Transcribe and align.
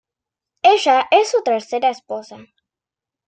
Ella 0.63 1.07
es 1.11 1.29
su 1.29 1.43
tercera 1.43 1.89
esposa. 1.91 2.37